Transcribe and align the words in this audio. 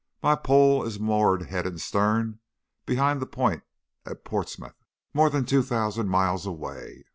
My 0.23 0.33
Poll 0.35 0.83
is 0.83 0.99
moored 0.99 1.43
head 1.43 1.67
and 1.67 1.79
starn, 1.79 2.39
behind 2.87 3.21
the 3.21 3.27
point 3.27 3.61
at 4.03 4.25
Portsmouth, 4.25 4.83
more'n 5.13 5.45
two 5.45 5.61
thousand 5.61 6.07
mile 6.09 6.41
away. 6.43 7.05